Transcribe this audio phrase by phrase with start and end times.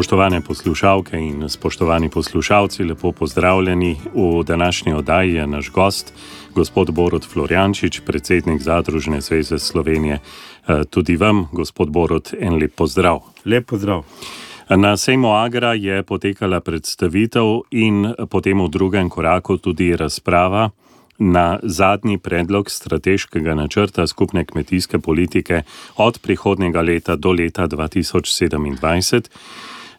[0.00, 5.34] Spoštovane poslušalke in spoštovani poslušalci, lepo pozdravljeni v današnji oddaji.
[5.34, 6.12] Je naš gost,
[6.54, 10.14] gospod Borod Floriančič, predsednik Zadružne zveze Slovenije.
[10.68, 13.20] Eh, tudi vam, gospod Borod, en lep pozdrav.
[13.44, 14.02] Lep pozdrav.
[14.68, 20.70] Na sejmu Agra je potekala predstavitev in potem v drugem koraku tudi razprava
[21.18, 25.62] na zadnji predlog strateškega načrta skupne kmetijske politike
[25.96, 29.28] od prihodnjega leta do leta 2027.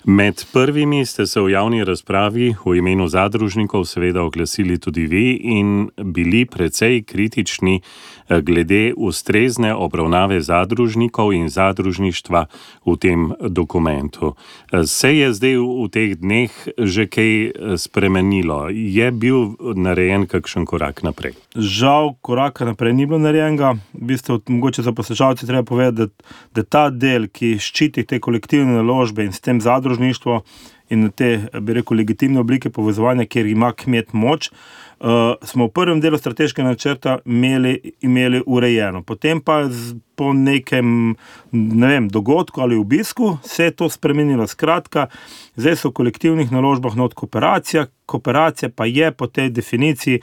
[0.06, 5.90] Med prvimi ste se v javni razpravi v imenu zadružnikov seveda oglasili tudi vi in
[6.04, 12.46] bili precej kritični eh, glede ustrezne obravnave zadružnikov in zadružništva
[12.86, 14.34] v tem dokumentu.
[14.74, 18.74] Eh, se je zdaj v teh dneh že kaj eh, spremenilo?
[18.74, 21.38] Je bil narejen kakšen korak naprej?
[21.54, 23.78] Žal, koraka naprej ni bilo narejenega.
[23.94, 26.08] V bistvu, mogoče za poslušalce treba povedati, da,
[26.56, 30.42] da ta del, ki ščiti te kolektivne naložbe in s tem zadružništvo, zadružništvo
[30.90, 36.02] in te, bi rekel, legitimne oblike povezovanja, kjer ima kmet moč, uh, smo v prvem
[36.02, 39.04] delu strateškega načrta imeli, imeli urejeno.
[39.04, 41.16] Potem pa z, po nekem
[41.52, 44.46] ne vem, dogodku ali obisku se je to spremenilo.
[44.48, 45.08] Skratka,
[45.56, 50.22] zdaj so v kolektivnih naložbah not kooperacija, kooperacija pa je po tej definiciji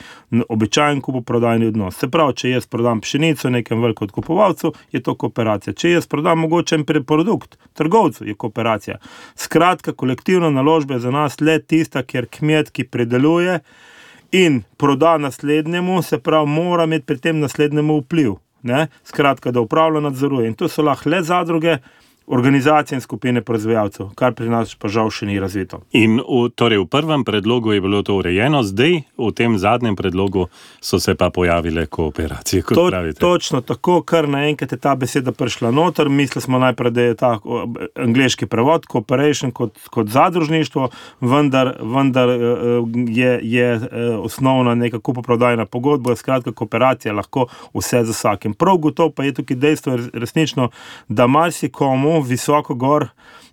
[0.48, 1.98] običajen kupoprodajni odnos.
[1.98, 5.74] Se pravi, če jaz prodam pšenico nekem velikem odkupovalcu, je to kooperacija.
[5.74, 9.02] Če jaz prodam mogoče en produkt trgovcu, je kooperacija.
[9.34, 13.60] Skratka, kolektivna naložba je za nas le tista, kjer kmet, ki predeluje
[14.30, 18.38] in proda naslednjemu, se pravi, mora imeti pri tem naslednjemu vpliv.
[18.62, 18.86] Ne?
[19.04, 20.48] Skratka, da upravlja nadzoruje.
[20.48, 21.78] In to so lahko le zadruge,
[22.28, 25.80] organizacije in skupine proizvajalcev, kar pri nas pa žal še ni razvito.
[25.96, 30.48] In v, torej v prvem predlogu je bilo to urejeno, zdaj v tem zadnjem predlogu
[30.80, 32.62] so se pa pojavile kooperacije.
[32.74, 36.08] To, točno tako, kar naenkrat je ta beseda prišla noter.
[36.08, 37.32] Mislili smo najprej, da je ta
[37.96, 42.38] angliški prevod, cooperation kot, kot zadružništvo, vendar, vendar eh,
[43.08, 48.54] je, je eh, osnovna neka kupoprodajna pogodba, skratka, kooperacija lahko vse za vsakim.
[48.54, 50.70] Prav gotovo pa je tukaj dejstvo resnično,
[51.08, 53.08] da marsikomu visoko gor,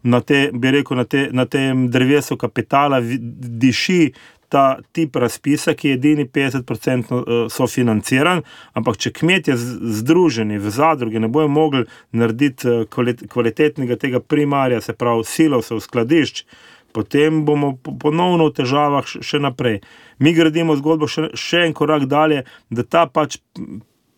[0.06, 4.14] na, te, rekel, na, te, na tem drevesu kapitala, diši
[4.50, 8.44] ta tip razpisa, ki je edini 50% eh, sofinanciran.
[8.74, 14.94] Ampak, če kmetje združeni v zadruge ne bojo mogli narediti eh, kvalitetnega tega primarja, se
[14.94, 16.46] pravi, silov, se v skladišč.
[16.96, 19.82] Potem bomo ponovno v težavah še naprej.
[20.24, 23.42] Mi gradimo zgodbo še, še en korak dalje, da ta pač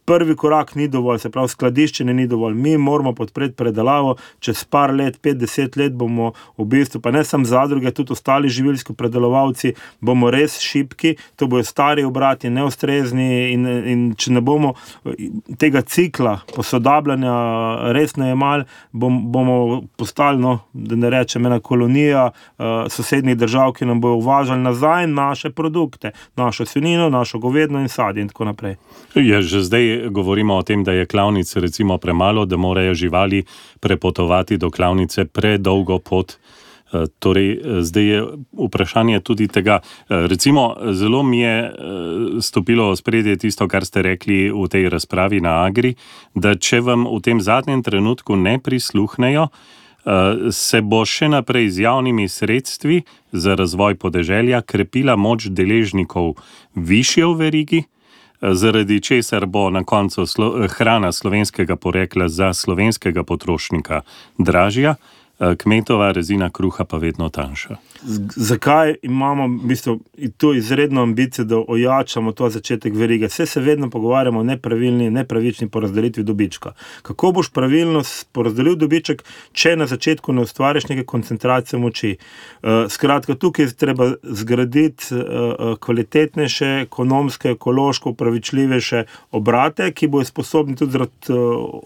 [0.07, 2.53] prvi korak ni dovolj, se pravi, skladiščenje ni dovolj.
[2.56, 7.44] Mi moramo podpreti predelavo, čez par let, 50 let bomo v bistvu, pa ne samo
[7.45, 14.06] zadruge, tudi ostali živilski predelovalci, bomo res šipki, to bojo stari obrati, neustrezni in, in
[14.16, 14.78] če ne bomo
[15.59, 17.35] tega cikla posodabljanja
[17.97, 23.89] resno jemali, bom, bomo postali, no, da ne rečem, ena kolonija uh, sosednjih držav, ki
[23.91, 28.79] nam bojo uvažali nazaj naše produkte, našo svinino, našo govedno in sadje in tako naprej.
[29.16, 33.44] Je že zdaj govorimo o tem, da je klavnic recimo premalo, da morajo živali
[33.80, 36.38] prepotovati do klavnice predolgo pot.
[36.94, 39.80] Eh, torej, eh, zdaj je vprašanje tudi tega.
[39.84, 41.74] Eh, recimo, zelo mi je
[42.41, 45.96] stopilo v spredje tisto, kar ste rekli v tej razpravi na Agri,
[46.36, 49.47] da če vam v tem zadnjem trenutku ne prisluhnejo,
[50.52, 53.03] se bo še naprej z javnimi sredstvi
[53.36, 56.40] za razvoj podeželja krepila moč deležnikov
[56.75, 57.84] više v verigi
[58.42, 64.02] zaradi česar bo na koncu slo hrana slovenskega porekla za slovenskega potrošnika
[64.38, 65.27] dražja, Eh,
[65.58, 67.75] kmetova rezina kruha pa vedno tanjša.
[68.36, 70.00] Zakaj imamo v bistvu,
[70.38, 73.28] to izredno ambicijo, da ojačamo to začetek verige?
[73.28, 76.72] Vse se vedno pogovarjamo o nepravilni, nepravični porazdelitvi dobička.
[77.02, 82.16] Kako boš pravilno porazdelil dobiček, če na začetku ne ustvariš neke koncentracije moči?
[82.18, 90.75] Uh, skratka, tukaj je treba zgraditi uh, kvalitetnejše, ekonomske, ekološko upravičljivejše obrate, ki bodo sposobni
[90.75, 91.14] tudi zaradi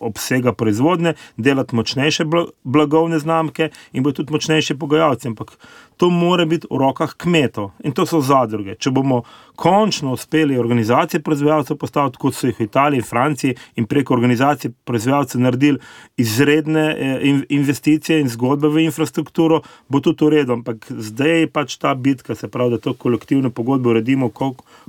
[0.01, 2.25] obsega proizvodnje delati močnejše
[2.63, 5.27] blagovne znamke znamke in bodo tudi močnejši pogajalci.
[5.27, 5.57] Ampak
[5.97, 8.75] to mora biti v rokah kmetov in to so zadruge.
[8.75, 9.23] Če bomo
[9.55, 15.41] končno uspeli organizacije proizvajalcev postaviti, kot so jih v Italiji, Franciji in preko organizacije proizvajalcev
[15.41, 15.79] naredili
[16.17, 20.53] izredne eh, investicije in zgodbe v infrastrukturo, bo tudi v redu.
[20.53, 24.31] Ampak zdaj je pač ta bitka, se pravi, da to kolektivne pogodbe uredimo,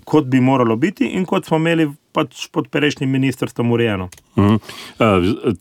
[0.04, 4.08] kot bi moralo biti in kot smo imeli pač pod prejšnjim ministrstvom urejeno.
[4.38, 4.56] Mhm.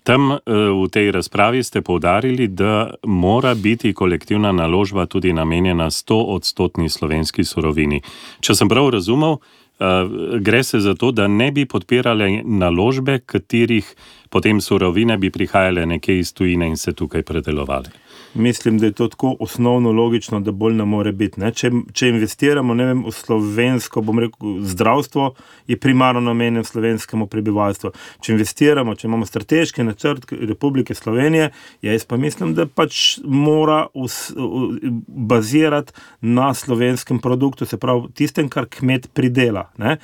[0.04, 6.90] Tam v tej razpravi ste povdarili, da mora biti kolektivna naložba tudi namenjena 100 odstotni
[6.90, 8.02] slovenski surovini.
[8.40, 9.40] Če sem prav razumel,
[10.40, 13.96] gre se za to, da ne bi podpirali naložbe, katerih
[14.30, 17.90] potem surovine bi prihajale nekje iz tujine in se tukaj predelovali.
[18.34, 21.42] Mislim, da je to tako osnovno logično, da bolj ne more biti.
[21.54, 25.34] Če, če investiramo vem, v slovensko, bom rekel, zdravstvo,
[25.68, 27.92] je primarno namenjeno slovenskemu prebivalstvu.
[28.22, 31.52] Če investiramo, če imamo strateški načrt Republike Slovenije,
[31.82, 34.32] jaz pa mislim, da pač mora us,
[35.08, 39.68] bazirati na slovenskem produktu, se pravi tistem, kar kmet pridela.
[39.78, 39.98] Ne?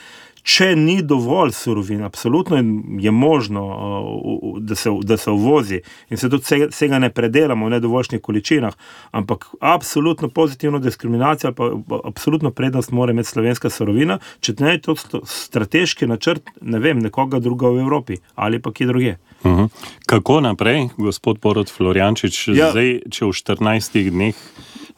[0.47, 2.57] Če ni dovolj surovin, absolutno
[3.03, 7.73] je možno, uh, da se, da se uvozi in se tudi vsega ne predelamo v
[7.75, 8.73] nedovoljšnih količinah,
[9.11, 11.69] ampak absolutno pozitivno diskriminacijo, pa
[12.03, 14.95] absolutno prednost mora imeti slovenska surovina, če ne je to
[15.25, 19.15] strateški načrt, ne vem, nekoga druga v Evropi ali pa kje druge.
[19.43, 19.61] Uh mhm.
[19.61, 19.69] -huh.
[20.05, 22.71] Kako naprej, gospod Porod Floriančič, ja.
[22.71, 24.35] zdaj, če v 14 dneh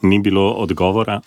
[0.02, 1.20] ni bilo odgovora?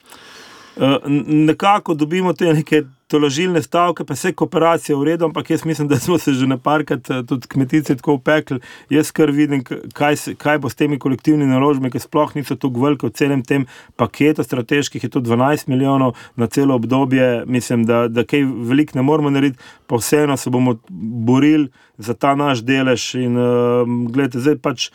[0.75, 0.95] Uh,
[1.27, 5.99] nekako dobimo te neke tolažilne stavke, pa vse kooperacije v redu, ampak jaz mislim, da
[6.01, 8.59] smo se že naparkrat eh, tudi kmetice tako upekli.
[8.89, 9.63] Jaz kar vidim,
[9.93, 13.45] kaj, se, kaj bo s temi kolektivnimi naložbami, ki sploh niso tako velike v celem
[13.45, 17.43] tem paketu strateških, je to 12 milijonov na celo obdobje.
[17.45, 22.35] Mislim, da, da kaj velik ne moramo narediti, pa vseeno se bomo borili za ta
[22.35, 24.89] naš delež in uh, gledajte, zdaj pač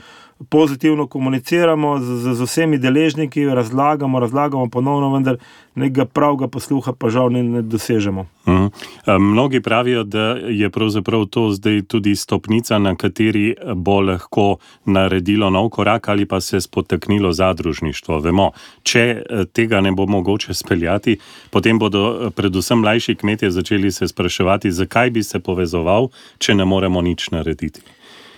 [0.48, 5.36] pozitivno komuniciramo z, z, z vsemi deležniki, razlagamo, razlagamo ponovno, vendar
[5.74, 8.07] nekega pravega posluha pa žal ne, ne dosežemo.
[8.10, 8.66] Uh mhm.
[9.06, 9.18] -huh.
[9.18, 15.68] Mnogi pravijo, da je pravzaprav to zdaj tudi stopnica, na kateri bo lahko naredilo nov
[15.68, 18.18] korak ali pa se spotaknilo zadružništvo.
[18.18, 18.50] Vemo,
[18.82, 21.18] če eh, tega ne bo mogoče speljati,
[21.50, 26.08] potem bodo eh, predvsem mlajši kmetje začeli se spraševati, zakaj bi se povezoval,
[26.38, 27.80] če ne moremo nič narediti.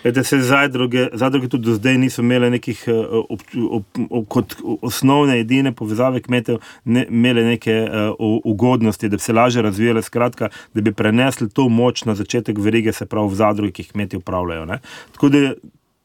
[0.04, 2.94] Da se zadruge, zadruge tudi do zdaj niso imele nekih eh,
[3.28, 8.14] ob, ob, ob, kot osnovne, edine povezave kmetov, ne, imele neke uh,
[8.44, 12.92] ugodnosti, da bi se lažje razvijale, skratka, da bi prenesli to moč na začetek verige,
[12.96, 14.64] se pravi v zadruge, ki jih kmeti upravljajo.
[14.72, 14.80] Ne.
[15.12, 15.52] Tako da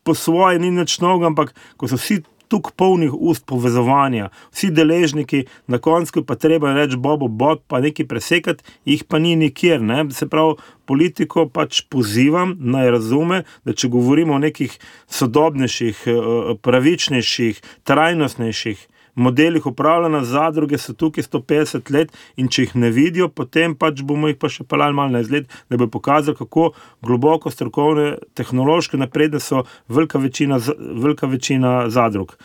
[0.03, 2.19] po svoje ni nič novega, ampak ko so vsi
[2.55, 8.07] tako polnih ust povezovanja, vsi deležniki, na koncu pa treba reči, bobo, bob, pa nekaj
[8.07, 9.81] presekati, jih pa ni nikjer.
[9.81, 10.05] Ne?
[10.15, 10.55] Se pravi,
[10.85, 14.73] politiko pač pozivam naj razume, da če govorimo o nekih
[15.11, 22.91] sodobnejših, eh, pravičnejših, trajnostnejših modelih upravljanja zadruge so tukaj 150 let in če jih ne
[22.91, 26.71] vidijo, potem pač bomo jih pa še pelali malo na izgled, da bi pokazali, kako
[27.05, 32.35] globoko strokovne, tehnološke napredne so velika večina, velika večina zadrug.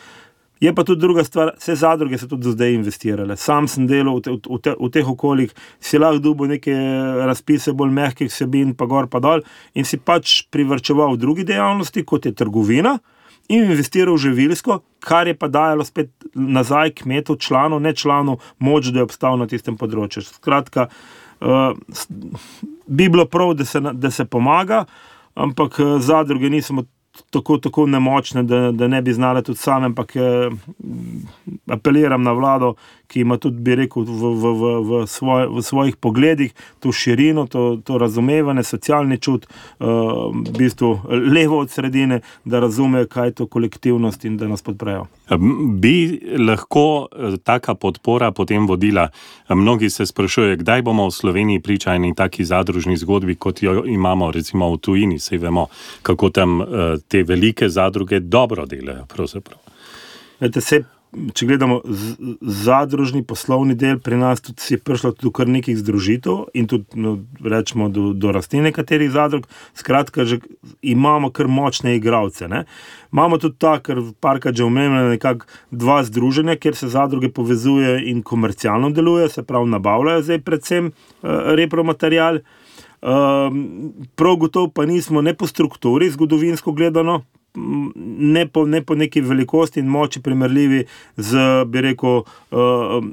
[0.61, 3.37] Je pa tudi druga stvar, vse zadruge so tudi do zdaj investirale.
[3.37, 6.75] Sam sem delal v, te, v, te, v teh okoljih, si lahko dubo neke
[7.25, 9.41] razpise bolj mehkih sebin, pa gor pa dol,
[9.73, 12.99] in si pač privrčeval v drugi dejavnosti, kot je trgovina
[13.51, 18.93] in investiral v živilsko, kar je pa dajalo spet nazaj kmetu, članu, ne članu, moč,
[18.95, 20.23] da je obstal na tistem področju.
[20.29, 20.87] Skratka,
[21.43, 21.75] uh,
[22.87, 24.85] bi bilo prav, da se, da se pomaga,
[25.35, 26.87] ampak uh, zadruge nismo
[27.31, 30.51] tako, tako nemočne, da, da ne bi znale tudi same, ampak eh,
[31.67, 32.75] apeliram na vlado,
[33.11, 37.47] ki ima tudi, bi rekel, v, v, v, v, svoj, v svojih pogledih to širino,
[37.51, 40.91] to, to razumevanje, socialni čut, eh, v bistvu
[41.35, 45.09] levo od sredine, da razumejo, kaj je to kolektivnost in da nas podprejo.
[45.83, 49.09] Bi lahko eh, taka podpora potem vodila?
[49.49, 54.71] Mnogi se sprašujejo, kdaj bomo v Sloveniji pričajni taki zadružni zgodbi, kot jo imamo recimo
[54.71, 55.67] v tujini, sej vemo,
[56.03, 56.61] kako tam
[57.09, 59.07] te velike zadruge dobro delajo.
[60.41, 61.81] Vete, se, če gledamo
[62.41, 67.17] zadružni poslovni del, pri nas tudi je prišlo do kar nekih združitev in tudi no,
[67.43, 69.49] rečemo, do, do rasti nekaterih zadrug.
[69.75, 70.39] Skratka, že
[70.83, 72.47] imamo kar močne igralce.
[73.11, 78.23] Imamo tudi ta, kar parka že omenjena, nekako dva združenja, kjer se zadruge povezuje in
[78.23, 82.43] komercialno deluje, se pravi, nabavljajo zdaj predvsem uh, repromaterial.
[83.01, 87.23] Um, prav gotovo pa nismo ne po strukturi, zgodovinsko gledano,
[87.55, 90.85] ne po, ne po neki velikosti in moči, primerljivi
[91.17, 93.05] z, bi rekel, uh,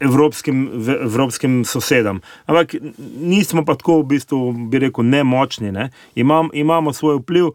[0.00, 0.66] evropskim,
[1.00, 2.20] evropskim sosedom.
[2.46, 2.74] Ampak
[3.20, 5.90] nismo pa tako, v bistvu, bi rekel, nemočni, ne?
[6.14, 7.54] Imam, imamo svoj vpliv.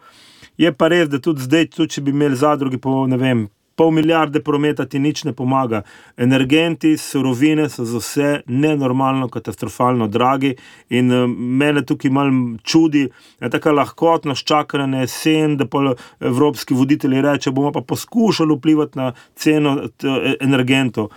[0.60, 3.48] Je pa res, da tudi zdaj, tudi če bi imeli zadruge po ne vem,
[3.79, 5.81] pol milijarde prometa ti nič ne pomaga.
[6.17, 10.55] Energenti, surovine so za vse nenormalno, katastrofalno dragi
[10.89, 13.05] in uh, mene tukaj malo čudi,
[13.39, 18.55] da je tako lahkotnost čakanja na jesen, da pa evropski voditelji reče, bomo pa poskušali
[18.57, 21.07] vplivati na ceno e, energentov.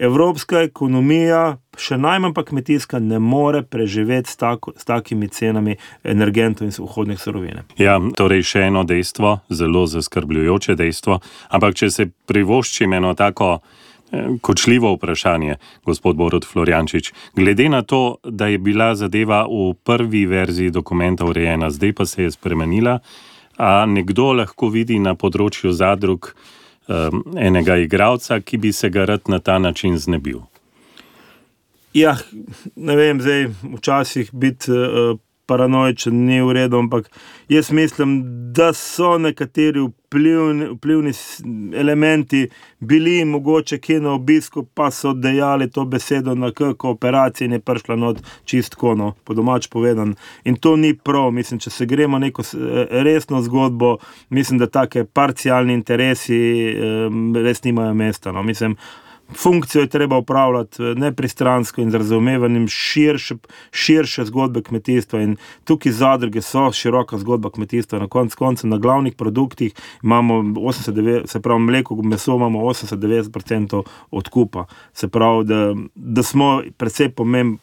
[0.00, 6.68] Evropska ekonomija, še najmanj pa kmetijska, ne more preživeti s, tako, s takimi cenami energentov
[6.68, 7.60] in vhodnih surovin.
[7.76, 11.18] Ja, torej še eno dejstvo, zelo zaskrbljujoče dejstvo.
[11.52, 18.16] Ampak če se privoščim eno tako eh, kočljivo vprašanje, gospod Borod Floriančič, glede na to,
[18.24, 23.02] da je bila zadeva v prvi verziji dokumenta urejena, zdaj pa se je spremenila,
[23.60, 26.32] a nekdo lahko vidi na področju zadrug.
[26.90, 30.42] Um, enega igralca, ki bi se ga rad na ta način znebil.
[31.94, 32.16] Ja,
[32.76, 35.18] ne vem, zdaj včasih biti uh,
[35.50, 37.10] paranoičen ni v redu, ampak
[37.50, 38.20] jaz mislim,
[38.54, 41.12] da so nekateri vplivni, vplivni
[41.74, 42.48] elementi
[42.80, 47.96] bili mogoče kje na obisku, pa so dejali to besedo na kako operacija je prišla
[47.96, 50.14] not čistko, no, po domač povedan.
[50.44, 52.42] In to ni prav, mislim, če se gremo neko
[52.90, 53.96] resno zgodbo,
[54.30, 56.40] mislim, da take parcialni interesi
[56.78, 58.32] um, res nimajo mesta.
[58.32, 58.42] No.
[58.42, 58.76] Mislim,
[59.36, 63.34] funkcijo je treba upravljati eh, nepristransko in z razumevanjem širše,
[63.72, 65.20] širše zgodbe kmetijstva.
[65.20, 67.98] In tukaj zadruge so široka zgodba kmetijstva.
[67.98, 69.72] Na koncu konca na glavnih produktih
[70.02, 74.64] imamo 89, se pravi mleko, meso imamo 80-90% odkupa.
[74.92, 77.58] Se pravi, da, da smo predvsej, pomemb,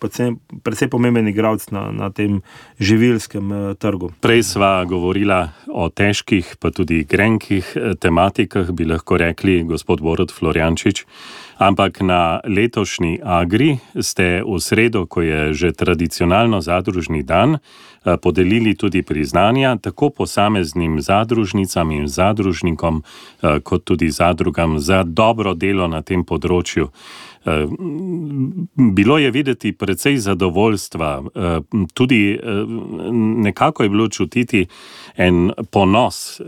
[0.63, 2.41] predvsej pomemben igralec na, na tem
[2.79, 4.11] živilskem eh, trgu.
[4.21, 10.31] Prej sva govorila o težkih, pa tudi grenkih eh, tematikah, bi lahko rekli gospod Borod
[10.31, 11.05] Floriančič.
[11.57, 18.77] Ampak na letošnji Agri ste v sredo, ko je že tradicionalno zadružni dan, eh, podelili
[18.77, 26.01] tudi priznanja tako posameznim zadružnicam in zadružnikom, eh, kot tudi zadrugam za dobro delo na
[26.01, 26.89] tem področju.
[27.45, 27.65] Eh,
[28.93, 31.23] bilo je videti precej zadovoljstva,
[31.93, 32.39] tudi
[33.39, 34.67] nekako je bilo čutiti
[35.15, 36.41] en ponos.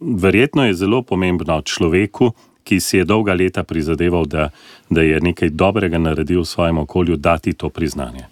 [0.00, 2.32] Verjetno je zelo pomembno človeku,
[2.66, 4.48] ki si je dolga leta prizadeval, da,
[4.90, 8.26] da je nekaj dobrega naredil v svojem okolju, dati to priznanje.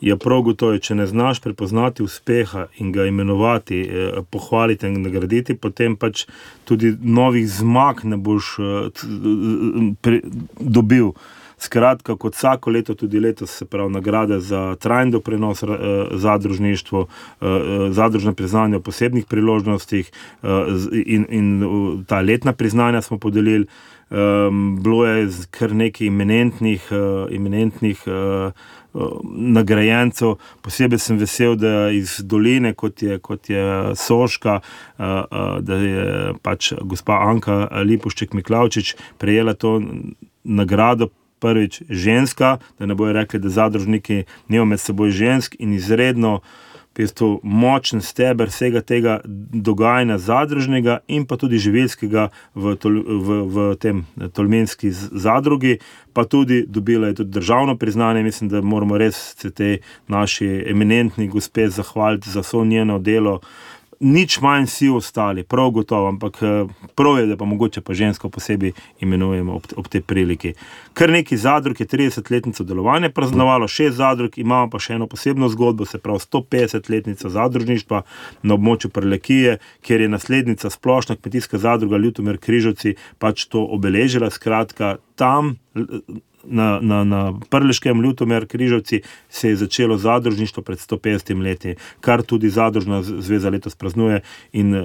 [0.00, 5.00] Je ja, prav gotovo, če ne znaš prepoznati uspeha in ga imenovati, eh, pohvaliti in
[5.02, 6.26] nagraditi, potem pač
[6.68, 10.20] tudi novih zmag ne boš eh,
[10.60, 11.10] dobil.
[11.58, 15.68] Skratka, kot vsako leto, tudi letos se pravi nagrade za trajni doprinos eh,
[16.12, 20.10] zadružništvu, eh, eh, zadružne priznanja o posebnih priložnostih
[20.92, 23.66] in, in ta letna priznanja smo podelili.
[24.10, 28.52] Um, bilo je kar nekaj eminentnih, uh, eminentnih uh,
[28.92, 35.58] uh, nagrajencev, posebej sem vesel, da iz doline, kot je, kot je Soška, uh, uh,
[35.58, 39.80] da je pač gospa Anka Lipušček Miklavčič prejela to
[40.44, 46.40] nagrado prvič ženska, da ne bojo rekli, da zadružniki nimajo med seboj žensk in izredno.
[46.96, 49.18] Pesto močen steber vsega tega
[49.52, 55.76] dogajanja zadružnega in pa tudi živelskega v, tol, v, v tem tolmenski zadrugi,
[56.16, 58.22] pa tudi dobila je tudi državno priznanje.
[58.22, 59.78] Mislim, da moramo res te
[60.08, 63.40] naši eminentni gospe zahvaliti za vso njeno delo
[64.00, 68.28] nič manj vsi ostali, prav gotovo, ampak eh, prav je, da pa mogoče pa žensko
[68.28, 70.54] posebej imenujemo ob, ob tej priliki.
[70.94, 75.84] Kar neki zadrug je 30-letnico delovanja praznovalo, šest zadrug, imamo pa še eno posebno zgodbo,
[75.84, 78.02] se pravi 150-letnica zadružništva
[78.42, 84.30] na območju Prelekije, kjer je naslednica splošna kmetijska zadruga Ljutomer Križovci pač to obeležila.
[84.30, 85.56] Skratka, tam
[86.48, 92.50] na, na, na Prleškem Ljutomer Križovci se je začelo zadružništvo pred 150 leti, kar tudi
[92.50, 94.20] Zadružna zveza letos praznuje.
[94.52, 94.84] In uh,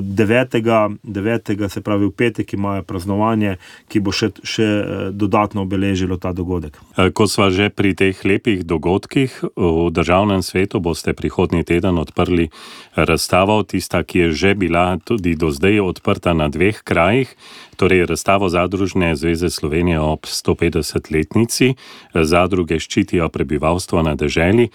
[0.00, 0.96] 9.
[1.02, 1.68] 9.
[1.68, 3.56] se pravi v petek imajo praznovanje,
[3.88, 4.68] ki bo še, še
[5.12, 6.78] dodatno obeležilo ta dogodek.
[7.12, 12.48] Ko smo že pri teh lepih dogodkih v državnem svetu, boste prihodnji teden odprli
[12.94, 17.36] razstavo, tista, ki je že bila tudi do zdaj odprta na dveh krajih
[17.76, 21.74] torej razstavo Zadružne zveze Slovenije ob 150-letnici.
[22.14, 24.68] Zadruge ščitijo prebivalstvo na deželi.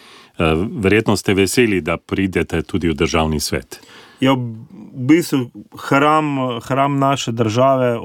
[0.82, 3.80] Verjetno ste veseli, da pridete tudi v državni svet.
[4.20, 8.00] Ja, v bistvu hram, hram naše države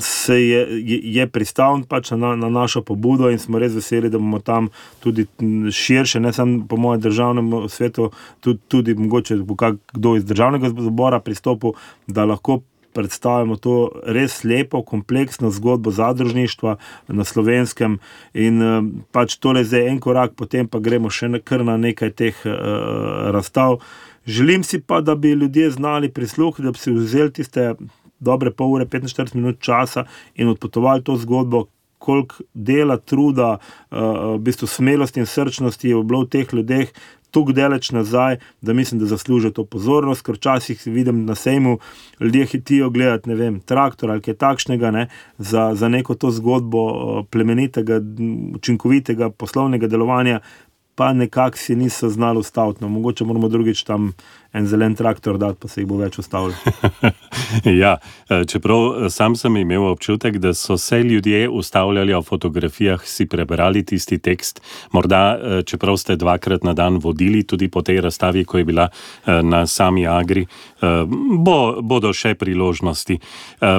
[0.00, 0.66] se je,
[1.14, 4.68] je pristal pač na, na našo pobudo in smo res veseli, da bomo tam
[5.02, 5.26] tudi
[5.72, 9.38] širše, ne samo po mojem državnem svetu, tudi, tudi mogoče
[9.92, 11.72] kdo iz državnega zbora pristopil,
[12.06, 12.60] da lahko
[12.94, 16.76] predstavimo to res lepo, kompleksno zgodbo zadružništva
[17.08, 17.98] na slovenskem.
[18.34, 18.78] In eh,
[19.12, 23.78] pač tole je en korak, potem pa gremo še kar na nekaj teh uh, razstav.
[24.26, 27.74] Želim si pa, da bi ljudje znali prisluhniti, da bi si vzeli tiste
[28.20, 31.66] dobre pol ure, 45 minut časa in odpotovali to zgodbo.
[32.02, 33.98] Koliko dela, truda, uh,
[34.34, 36.90] v bistvu smelosti in srčnosti je bilo v teh ljudeh,
[37.32, 41.78] tako daleč nazaj, da mislim, da zaslužijo to pozornost, ker včasih vidim na sejmu,
[42.20, 45.06] ljudje hitijo gledati, ne vem, traktor ali kaj takšnega, ne,
[45.38, 46.84] za, za neko to zgodbo
[47.30, 48.00] plemenitega,
[48.54, 50.40] učinkovitega poslovnega delovanja,
[50.94, 52.84] pa nekako si niso znali ustaviti.
[52.84, 54.12] No, mogoče moramo drugič tam
[54.52, 56.54] en zelen traktor dati, pa se jih bo več ustavilo.
[57.64, 57.96] Ja,
[58.48, 64.18] čeprav sam sem imel občutek, da so se ljudje ustavljali v fotografijah, si prebrali tisti
[64.18, 68.88] tekst, morda čeprav ste dvakrat na dan vodili tudi po tej razstavi, ko je bila
[69.26, 70.46] na sami Agri,
[71.44, 73.18] bo, bodo še priložnosti.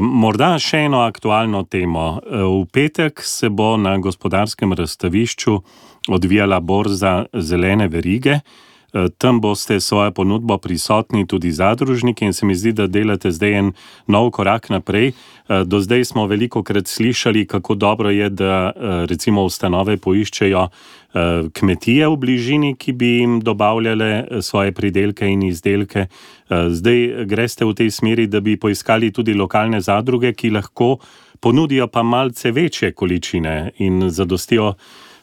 [0.02, 2.20] Morda še eno aktualno temo.
[2.30, 5.60] V petek se bo na gospodarskem razstavišču
[6.08, 8.40] odvijala borza zelene verige.
[8.94, 13.54] Eh, tam boste svojo ponudbo prisotni tudi zadružniki in se mi zdi, da delate zdaj
[13.60, 13.72] en
[14.08, 15.08] nov korak naprej.
[15.08, 20.68] Eh, do zdaj smo veliko krat slišali, kako dobro je, da eh, recimo ustanove poiščejo
[21.54, 26.08] kmetije v bližini, ki bi jim dobavljale svoje pridelke in izdelke.
[26.50, 30.98] Zdaj greste v tej smeri, da bi poiskali tudi lokalne zadruge, ki lahko
[31.40, 34.74] ponudijo pa malce večje količine in zadostijo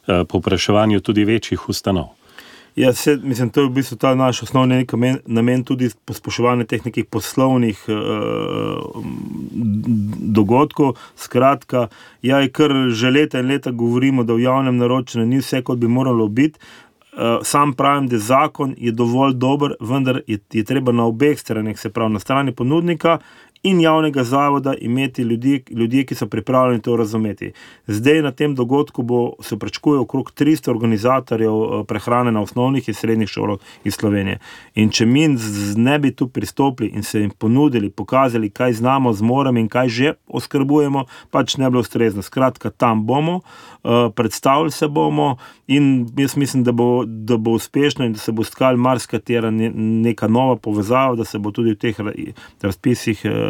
[0.07, 2.21] popraševanju tudi večjih ustanov.
[2.77, 7.05] Ja, se, mislim, to je v bistvu naš osnovni namen, namen tudi pospoševanja teh nekih
[7.05, 9.03] poslovnih uh,
[10.39, 10.95] dogodkov.
[11.17, 11.89] Skratka,
[12.23, 15.89] ja, kar že leta in leta govorimo, da v javnem naročanju ni vse, kot bi
[15.89, 16.59] moralo biti.
[17.11, 21.79] Uh, sam pravim, da zakon je dovolj dober, vendar je, je treba na obeh straneh,
[21.79, 23.19] se pravi na strani ponudnika
[23.63, 27.53] in javnega zavoda imeti ljudi, ljudi, ki so pripravljeni to razumeti.
[27.87, 32.95] Zdaj na tem dogodku bo, se pričakuje okrog 300 organizatorjev eh, prehrane na osnovnih in
[32.95, 34.39] srednjih šolah iz Slovenije.
[34.75, 35.29] In če mi
[35.77, 40.13] ne bi tu pristopili in se jim ponudili, pokazali, kaj znamo, zmoremo in kaj že
[40.27, 42.23] oskrbujemo, pač ne bi bilo ustrezno.
[42.23, 43.41] Skratka, tam bomo,
[43.85, 45.37] eh, predstavili se bomo
[45.67, 50.29] in jaz mislim, da bo, da bo uspešno in da se bo stkal marsikatera neka
[50.29, 51.97] nova povezava, da se bo tudi v teh
[52.63, 53.50] razpisih eh,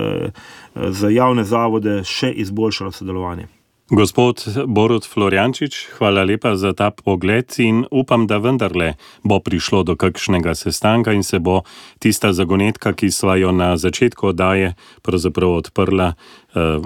[0.75, 3.49] za javne zavode še izboljšalo sodelovanje.
[3.90, 8.95] Gospod Borod Floriančič, hvala lepa za ta pogled in upam, da vendarle
[9.26, 11.62] bo prišlo do kakšnega sestanka in se bo
[11.99, 16.78] tista zagonetka, ki sva jo na začetku oddaje pravzaprav odprla, eh,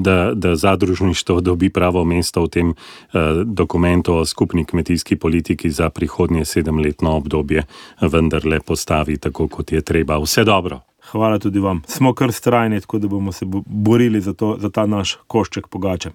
[0.00, 5.90] da, da zadružništvo dobi pravo mesto v tem eh, dokumentu o skupni kmetijski politiki za
[5.90, 7.66] prihodnje sedemletno obdobje,
[8.00, 10.16] vendarle postavi tako, kot je treba.
[10.16, 10.80] Vse dobro.
[11.10, 11.82] Hvala tudi vam.
[11.86, 16.10] Smo kar strajni, tako da bomo se borili za, to, za ta naš košček pogače.